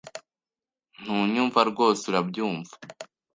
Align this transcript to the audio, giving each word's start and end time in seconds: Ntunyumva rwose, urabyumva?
Ntunyumva 1.01 1.59
rwose, 1.69 2.01
urabyumva? 2.09 2.73